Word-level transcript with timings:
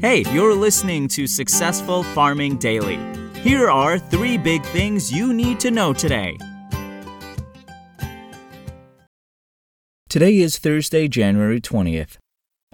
Hey, 0.00 0.24
you're 0.30 0.54
listening 0.54 1.08
to 1.08 1.26
Successful 1.26 2.02
Farming 2.02 2.58
Daily. 2.58 2.98
Here 3.40 3.70
are 3.70 3.98
three 3.98 4.36
big 4.36 4.62
things 4.66 5.10
you 5.10 5.32
need 5.32 5.58
to 5.60 5.70
know 5.70 5.94
today. 5.94 6.36
Today 10.10 10.36
is 10.36 10.58
Thursday, 10.58 11.08
January 11.08 11.62
20th. 11.62 12.18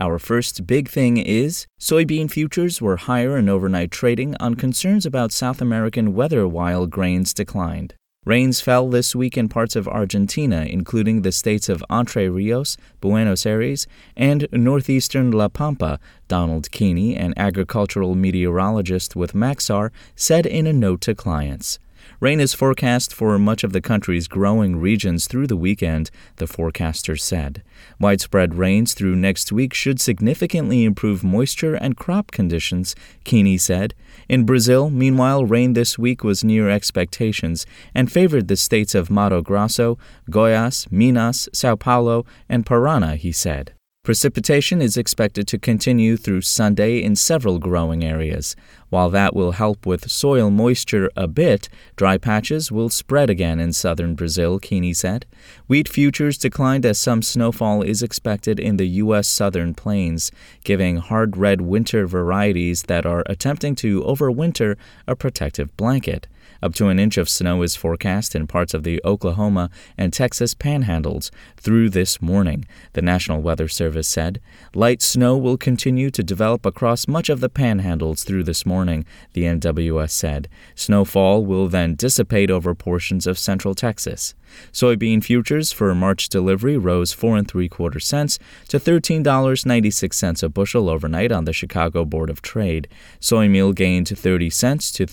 Our 0.00 0.18
first 0.18 0.66
big 0.66 0.88
thing 0.88 1.18
is 1.18 1.66
soybean 1.78 2.30
futures 2.30 2.80
were 2.80 2.96
higher 2.96 3.36
in 3.36 3.50
overnight 3.50 3.90
trading 3.90 4.34
on 4.40 4.54
concerns 4.54 5.04
about 5.04 5.30
South 5.30 5.60
American 5.60 6.14
weather 6.14 6.48
while 6.48 6.86
grains 6.86 7.34
declined. 7.34 7.96
Rains 8.26 8.60
fell 8.60 8.90
this 8.90 9.16
week 9.16 9.38
in 9.38 9.48
parts 9.48 9.74
of 9.74 9.88
Argentina, 9.88 10.66
including 10.68 11.22
the 11.22 11.32
states 11.32 11.70
of 11.70 11.82
Entre 11.88 12.28
Rios, 12.28 12.76
Buenos 13.00 13.46
Aires, 13.46 13.86
and 14.14 14.46
northeastern 14.52 15.30
La 15.30 15.48
Pampa, 15.48 15.98
Donald 16.28 16.70
Keeney, 16.70 17.16
an 17.16 17.32
agricultural 17.38 18.14
meteorologist 18.14 19.16
with 19.16 19.32
Maxar, 19.32 19.90
said 20.16 20.44
in 20.44 20.66
a 20.66 20.72
note 20.74 21.00
to 21.00 21.14
clients. 21.14 21.78
Rain 22.20 22.40
is 22.40 22.54
forecast 22.54 23.14
for 23.14 23.38
much 23.38 23.64
of 23.64 23.72
the 23.72 23.80
country's 23.80 24.28
growing 24.28 24.76
regions 24.76 25.26
through 25.26 25.46
the 25.46 25.56
weekend, 25.56 26.10
the 26.36 26.46
forecaster 26.46 27.16
said. 27.16 27.62
Widespread 27.98 28.54
rains 28.54 28.94
through 28.94 29.16
next 29.16 29.52
week 29.52 29.74
should 29.74 30.00
significantly 30.00 30.84
improve 30.84 31.24
moisture 31.24 31.74
and 31.74 31.96
crop 31.96 32.30
conditions, 32.30 32.94
Keeney 33.24 33.58
said. 33.58 33.94
In 34.28 34.44
Brazil, 34.44 34.90
meanwhile, 34.90 35.44
rain 35.44 35.72
this 35.72 35.98
week 35.98 36.22
was 36.22 36.44
near 36.44 36.68
expectations 36.68 37.66
and 37.94 38.12
favored 38.12 38.48
the 38.48 38.56
states 38.56 38.94
of 38.94 39.10
Mato 39.10 39.40
Grosso, 39.42 39.98
Goiás, 40.30 40.90
Minas, 40.92 41.48
Sao 41.52 41.76
Paulo, 41.76 42.26
and 42.48 42.66
Paraná, 42.66 43.16
he 43.16 43.32
said. 43.32 43.72
Precipitation 44.02 44.80
is 44.80 44.96
expected 44.96 45.46
to 45.48 45.58
continue 45.58 46.16
through 46.16 46.40
Sunday 46.40 47.02
in 47.02 47.14
several 47.14 47.58
growing 47.58 48.02
areas. 48.02 48.56
While 48.88 49.10
that 49.10 49.36
will 49.36 49.52
help 49.52 49.84
with 49.84 50.10
soil 50.10 50.48
moisture 50.48 51.10
a 51.16 51.28
bit, 51.28 51.68
dry 51.96 52.16
patches 52.16 52.72
will 52.72 52.88
spread 52.88 53.28
again 53.28 53.60
in 53.60 53.74
southern 53.74 54.14
Brazil, 54.14 54.58
Keeney 54.58 54.94
said. 54.94 55.26
Wheat 55.66 55.86
futures 55.86 56.38
declined 56.38 56.86
as 56.86 56.98
some 56.98 57.20
snowfall 57.20 57.82
is 57.82 58.02
expected 58.02 58.58
in 58.58 58.78
the 58.78 58.88
U.S. 59.04 59.28
southern 59.28 59.74
plains, 59.74 60.32
giving 60.64 60.96
hard 60.96 61.36
red 61.36 61.60
winter 61.60 62.06
varieties 62.06 62.84
that 62.84 63.04
are 63.04 63.22
attempting 63.26 63.74
to 63.76 64.02
overwinter 64.04 64.76
a 65.06 65.14
protective 65.14 65.76
blanket. 65.76 66.26
Up 66.62 66.74
to 66.74 66.88
an 66.88 66.98
inch 66.98 67.16
of 67.16 67.28
snow 67.28 67.62
is 67.62 67.76
forecast 67.76 68.34
in 68.34 68.46
parts 68.46 68.74
of 68.74 68.82
the 68.82 69.00
Oklahoma 69.04 69.70
and 69.96 70.12
Texas 70.12 70.54
panhandles 70.54 71.30
through 71.56 71.90
this 71.90 72.20
morning, 72.20 72.64
the 72.92 73.02
National 73.02 73.40
Weather 73.40 73.68
Service 73.68 74.08
said. 74.08 74.40
Light 74.74 75.00
snow 75.00 75.36
will 75.36 75.56
continue 75.56 76.10
to 76.10 76.22
develop 76.22 76.66
across 76.66 77.08
much 77.08 77.28
of 77.28 77.40
the 77.40 77.48
panhandles 77.48 78.24
through 78.24 78.44
this 78.44 78.66
morning, 78.66 79.06
the 79.32 79.44
NWS 79.44 80.10
said. 80.10 80.48
Snowfall 80.74 81.44
will 81.44 81.68
then 81.68 81.94
dissipate 81.94 82.50
over 82.50 82.74
portions 82.74 83.26
of 83.26 83.38
central 83.38 83.74
Texas. 83.74 84.34
Soybean 84.72 85.22
futures 85.22 85.72
for 85.72 85.94
March 85.94 86.28
delivery 86.28 86.76
rose 86.76 87.12
four 87.12 87.36
and 87.36 87.48
three 87.48 87.68
quarter 87.68 88.00
cents 88.00 88.38
to 88.68 88.78
$13.96 88.78 90.42
a 90.42 90.48
bushel 90.48 90.88
overnight 90.88 91.32
on 91.32 91.44
the 91.44 91.52
Chicago 91.52 92.04
Board 92.04 92.30
of 92.30 92.42
Trade. 92.42 92.88
Soy 93.20 93.48
meal 93.48 93.72
gained 93.72 94.08
30 94.08 94.50
cents 94.50 94.90
to 94.92 95.06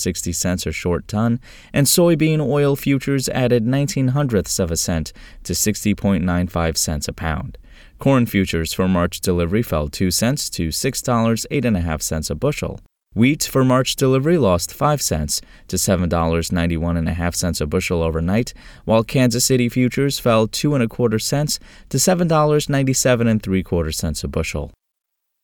$398.60 0.00 0.66
a 0.66 0.72
short 0.72 1.08
ton, 1.08 1.40
and 1.72 1.86
soybean 1.86 2.40
oil 2.40 2.76
futures 2.76 3.28
added 3.28 3.66
19 3.66 4.08
hundredths 4.08 4.58
of 4.58 4.70
a 4.70 4.76
cent 4.76 5.12
to 5.44 5.52
60.95 5.52 6.76
cents 6.76 7.08
a 7.08 7.12
pound. 7.12 7.58
Corn 7.98 8.26
futures 8.26 8.72
for 8.72 8.88
March 8.88 9.20
delivery 9.20 9.62
fell 9.62 9.88
2 9.88 10.10
cents 10.10 10.48
to 10.50 10.68
$6.08 10.68 12.30
a 12.30 12.34
bushel. 12.34 12.80
Wheat 13.12 13.42
for 13.42 13.64
March 13.64 13.96
delivery 13.96 14.38
lost 14.38 14.72
5 14.72 15.02
cents 15.02 15.40
to 15.66 15.76
$7.91.5 15.76 17.60
a 17.60 17.66
bushel 17.66 18.02
overnight, 18.02 18.54
while 18.84 19.02
Kansas 19.02 19.44
City 19.44 19.68
futures 19.68 20.20
fell 20.20 20.46
2 20.46 20.74
and 20.74 20.84
a 20.84 20.88
quarter 20.88 21.18
cents 21.18 21.58
to 21.88 21.96
$7.97 21.96 23.28
and 23.28 23.42
3 23.42 23.62
quarter 23.64 23.92
cents 23.92 24.22
a 24.22 24.28
bushel. 24.28 24.70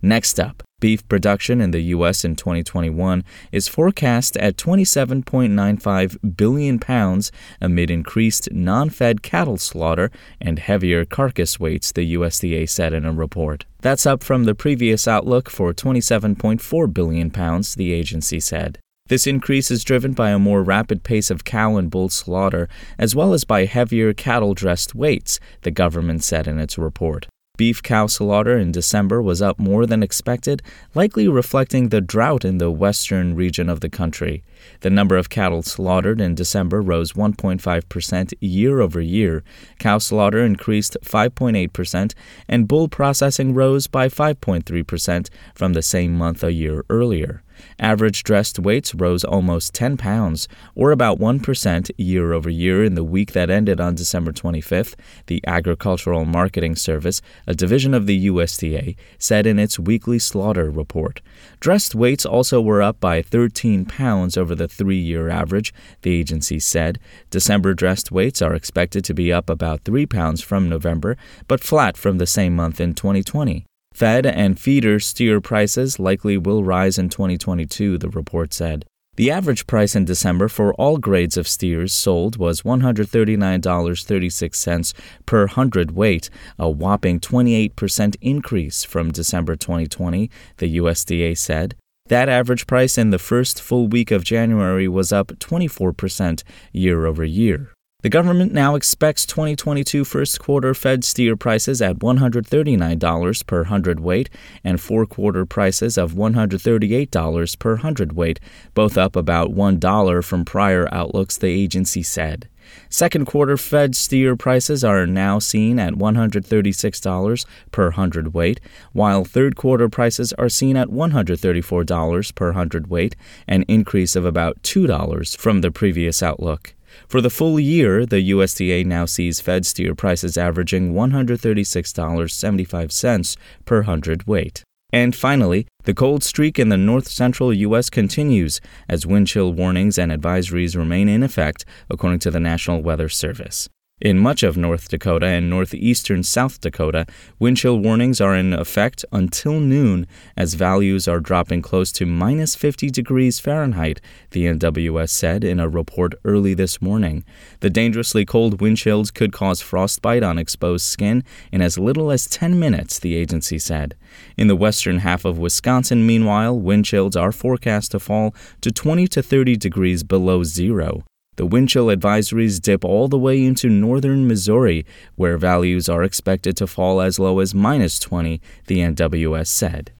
Next 0.00 0.38
up, 0.38 0.62
beef 0.80 1.06
production 1.08 1.60
in 1.60 1.72
the 1.72 1.80
U.S. 1.96 2.24
in 2.24 2.36
2021 2.36 3.24
is 3.50 3.66
forecast 3.66 4.36
at 4.36 4.56
27.95 4.56 6.36
billion 6.36 6.78
pounds 6.78 7.32
amid 7.60 7.90
increased 7.90 8.48
non 8.52 8.88
fed 8.88 9.22
cattle 9.22 9.58
slaughter 9.58 10.10
and 10.40 10.58
heavier 10.58 11.04
carcass 11.04 11.58
weights, 11.58 11.90
the 11.90 12.14
USDA 12.14 12.68
said 12.68 12.92
in 12.92 13.04
a 13.04 13.12
report. 13.12 13.64
That's 13.80 14.06
up 14.06 14.22
from 14.22 14.44
the 14.44 14.54
previous 14.54 15.08
outlook 15.08 15.50
for 15.50 15.72
27.4 15.74 16.94
billion 16.94 17.30
pounds, 17.30 17.74
the 17.74 17.92
agency 17.92 18.38
said. 18.38 18.78
This 19.08 19.26
increase 19.26 19.70
is 19.70 19.84
driven 19.84 20.12
by 20.12 20.30
a 20.30 20.38
more 20.38 20.62
rapid 20.62 21.02
pace 21.02 21.30
of 21.30 21.44
cow 21.44 21.76
and 21.76 21.90
bull 21.90 22.10
slaughter, 22.10 22.68
as 22.98 23.16
well 23.16 23.32
as 23.32 23.44
by 23.44 23.64
heavier 23.64 24.12
cattle 24.12 24.52
dressed 24.52 24.94
weights, 24.94 25.40
the 25.62 25.70
government 25.70 26.22
said 26.22 26.46
in 26.46 26.58
its 26.58 26.76
report. 26.76 27.26
Beef 27.58 27.82
cow 27.82 28.06
slaughter 28.06 28.56
in 28.56 28.70
December 28.70 29.20
was 29.20 29.42
up 29.42 29.58
more 29.58 29.84
than 29.84 30.00
expected, 30.00 30.62
likely 30.94 31.26
reflecting 31.26 31.88
the 31.88 32.00
drought 32.00 32.44
in 32.44 32.58
the 32.58 32.70
western 32.70 33.34
region 33.34 33.68
of 33.68 33.80
the 33.80 33.88
country. 33.90 34.44
The 34.82 34.90
number 34.90 35.16
of 35.16 35.28
cattle 35.28 35.64
slaughtered 35.64 36.20
in 36.20 36.36
December 36.36 36.80
rose 36.80 37.14
1.5% 37.14 38.32
year 38.38 38.80
over 38.80 39.00
year. 39.00 39.42
Cow 39.80 39.98
slaughter 39.98 40.44
increased 40.44 40.96
5.8%, 41.02 42.14
and 42.48 42.68
bull 42.68 42.88
processing 42.88 43.54
rose 43.54 43.88
by 43.88 44.08
5.3% 44.08 45.28
from 45.52 45.72
the 45.72 45.82
same 45.82 46.16
month 46.16 46.44
a 46.44 46.52
year 46.52 46.84
earlier. 46.88 47.42
Average 47.78 48.22
dressed 48.22 48.58
weights 48.58 48.94
rose 48.94 49.24
almost 49.24 49.74
10 49.74 49.96
pounds, 49.96 50.48
or 50.74 50.90
about 50.90 51.18
1% 51.18 51.90
year 51.96 52.32
over 52.32 52.50
year 52.50 52.84
in 52.84 52.94
the 52.94 53.04
week 53.04 53.32
that 53.32 53.50
ended 53.50 53.80
on 53.80 53.94
December 53.94 54.32
25th, 54.32 54.94
the 55.26 55.42
Agricultural 55.46 56.24
Marketing 56.24 56.74
Service, 56.74 57.20
a 57.46 57.54
division 57.54 57.94
of 57.94 58.06
the 58.06 58.26
USDA, 58.26 58.96
said 59.18 59.46
in 59.46 59.58
its 59.58 59.78
weekly 59.78 60.18
slaughter 60.18 60.70
report. 60.70 61.20
Dressed 61.60 61.94
weights 61.94 62.26
also 62.26 62.60
were 62.60 62.82
up 62.82 63.00
by 63.00 63.22
13 63.22 63.84
pounds 63.84 64.36
over 64.36 64.54
the 64.54 64.68
three 64.68 64.98
year 64.98 65.28
average, 65.28 65.72
the 66.02 66.14
agency 66.14 66.58
said. 66.58 66.98
December 67.30 67.74
dressed 67.74 68.10
weights 68.10 68.42
are 68.42 68.54
expected 68.54 69.04
to 69.04 69.14
be 69.14 69.32
up 69.32 69.48
about 69.48 69.84
3 69.84 70.06
pounds 70.06 70.42
from 70.42 70.68
November, 70.68 71.16
but 71.46 71.62
flat 71.62 71.96
from 71.96 72.18
the 72.18 72.26
same 72.26 72.56
month 72.56 72.80
in 72.80 72.94
2020. 72.94 73.67
Fed 73.98 74.26
and 74.26 74.58
feeder 74.60 75.00
steer 75.00 75.40
prices 75.40 75.98
likely 75.98 76.38
will 76.38 76.62
rise 76.62 76.98
in 76.98 77.08
2022, 77.08 77.98
the 77.98 78.08
report 78.08 78.54
said. 78.54 78.84
The 79.16 79.32
average 79.32 79.66
price 79.66 79.96
in 79.96 80.04
December 80.04 80.46
for 80.46 80.72
all 80.74 80.98
grades 80.98 81.36
of 81.36 81.48
steers 81.48 81.92
sold 81.92 82.36
was 82.36 82.62
$139.36 82.62 84.94
per 85.26 85.48
hundredweight, 85.48 86.30
a 86.60 86.70
whopping 86.70 87.18
28% 87.18 88.14
increase 88.20 88.84
from 88.84 89.10
December 89.10 89.56
2020, 89.56 90.30
the 90.58 90.76
USDA 90.76 91.36
said. 91.36 91.74
That 92.06 92.28
average 92.28 92.68
price 92.68 92.98
in 92.98 93.10
the 93.10 93.18
first 93.18 93.60
full 93.60 93.88
week 93.88 94.12
of 94.12 94.22
January 94.22 94.86
was 94.86 95.12
up 95.12 95.32
24% 95.40 96.44
year 96.72 97.04
over 97.04 97.24
year. 97.24 97.72
The 98.04 98.08
government 98.08 98.52
now 98.52 98.76
expects 98.76 99.26
2022 99.26 100.04
first 100.04 100.38
quarter 100.38 100.72
Fed 100.72 101.02
steer 101.02 101.34
prices 101.34 101.82
at 101.82 101.98
$139 101.98 103.46
per 103.46 103.64
hundredweight 103.64 104.30
and 104.62 104.80
four 104.80 105.04
quarter 105.04 105.44
prices 105.44 105.98
of 105.98 106.12
$138 106.12 107.58
per 107.58 107.76
hundredweight, 107.78 108.38
both 108.74 108.96
up 108.96 109.16
about 109.16 109.50
$1 109.50 110.24
from 110.24 110.44
prior 110.44 110.88
outlooks, 110.94 111.36
the 111.38 111.48
agency 111.48 112.04
said. 112.04 112.48
Second 112.88 113.24
quarter 113.26 113.56
Fed 113.56 113.96
steer 113.96 114.36
prices 114.36 114.84
are 114.84 115.04
now 115.04 115.40
seen 115.40 115.80
at 115.80 115.94
$136 115.94 117.46
per 117.72 117.90
hundredweight, 117.90 118.60
while 118.92 119.24
third 119.24 119.56
quarter 119.56 119.88
prices 119.88 120.32
are 120.34 120.48
seen 120.48 120.76
at 120.76 120.86
$134 120.86 122.34
per 122.36 122.52
hundredweight, 122.52 123.16
an 123.48 123.64
increase 123.64 124.14
of 124.14 124.24
about 124.24 124.62
$2 124.62 125.36
from 125.36 125.62
the 125.62 125.72
previous 125.72 126.22
outlook. 126.22 126.76
For 127.08 127.20
the 127.20 127.30
full 127.30 127.60
year, 127.60 128.06
the 128.06 128.30
USDA 128.30 128.86
now 128.86 129.04
sees 129.04 129.40
Fed 129.40 129.66
steer 129.66 129.94
prices 129.94 130.38
averaging 130.38 130.94
$136.75 130.94 133.36
per 133.64 133.82
hundredweight. 133.82 134.62
And 134.92 135.14
finally, 135.14 135.68
the 135.84 135.94
cold 135.94 136.24
streak 136.24 136.58
in 136.58 136.70
the 136.70 136.78
north 136.78 137.08
central 137.08 137.52
U.S. 137.52 137.90
continues 137.90 138.62
as 138.88 139.06
wind 139.06 139.26
chill 139.26 139.52
warnings 139.52 139.98
and 139.98 140.10
advisories 140.10 140.74
remain 140.76 141.08
in 141.08 141.22
effect, 141.22 141.66
according 141.90 142.20
to 142.20 142.30
the 142.30 142.40
National 142.40 142.82
Weather 142.82 143.10
Service. 143.10 143.68
In 144.00 144.16
much 144.16 144.44
of 144.44 144.56
North 144.56 144.88
Dakota 144.88 145.26
and 145.26 145.50
northeastern 145.50 146.22
South 146.22 146.60
Dakota, 146.60 147.04
wind 147.40 147.56
chill 147.56 147.80
warnings 147.80 148.20
are 148.20 148.36
in 148.36 148.52
effect 148.52 149.04
until 149.10 149.58
noon 149.58 150.06
as 150.36 150.54
values 150.54 151.08
are 151.08 151.18
dropping 151.18 151.62
close 151.62 151.90
to 151.92 152.06
minus 152.06 152.54
50 152.54 152.90
degrees 152.90 153.40
Fahrenheit, 153.40 154.00
the 154.30 154.44
NWS 154.44 155.10
said 155.10 155.42
in 155.42 155.58
a 155.58 155.68
report 155.68 156.14
early 156.24 156.54
this 156.54 156.80
morning. 156.80 157.24
The 157.58 157.70
dangerously 157.70 158.24
cold 158.24 158.60
wind 158.60 158.76
chills 158.76 159.10
could 159.10 159.32
cause 159.32 159.60
frostbite 159.60 160.22
on 160.22 160.38
exposed 160.38 160.86
skin 160.86 161.24
in 161.50 161.60
as 161.60 161.76
little 161.76 162.12
as 162.12 162.28
10 162.28 162.56
minutes, 162.56 163.00
the 163.00 163.16
agency 163.16 163.58
said. 163.58 163.96
In 164.36 164.46
the 164.46 164.54
western 164.54 165.00
half 165.00 165.24
of 165.24 165.40
Wisconsin, 165.40 166.06
meanwhile, 166.06 166.56
wind 166.56 166.84
chills 166.84 167.16
are 167.16 167.32
forecast 167.32 167.90
to 167.90 167.98
fall 167.98 168.32
to 168.60 168.70
20 168.70 169.08
to 169.08 169.24
30 169.24 169.56
degrees 169.56 170.04
below 170.04 170.44
zero. 170.44 171.02
The 171.38 171.46
wind 171.46 171.68
chill 171.68 171.86
advisories 171.86 172.60
dip 172.60 172.84
all 172.84 173.06
the 173.06 173.16
way 173.16 173.44
into 173.44 173.68
northern 173.68 174.26
Missouri, 174.26 174.84
where 175.14 175.38
values 175.38 175.88
are 175.88 176.02
expected 176.02 176.56
to 176.56 176.66
fall 176.66 177.00
as 177.00 177.20
low 177.20 177.38
as 177.38 177.54
minus 177.54 178.00
20, 178.00 178.40
the 178.66 178.78
NWS 178.80 179.46
said. 179.46 179.92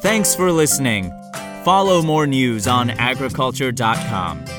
Thanks 0.00 0.34
for 0.34 0.50
listening. 0.50 1.12
Follow 1.64 2.00
more 2.00 2.26
news 2.26 2.66
on 2.66 2.88
agriculture.com. 2.88 4.49